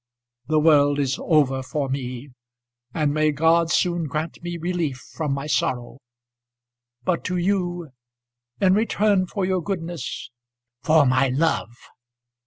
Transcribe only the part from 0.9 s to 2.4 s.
is over for me,